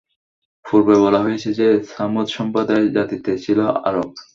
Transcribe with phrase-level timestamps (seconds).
[0.65, 3.59] পূর্বেই বলা হয়েছে যে, ছামূদ সম্প্রদায় জাতিতে ছিল
[3.87, 4.09] আরব।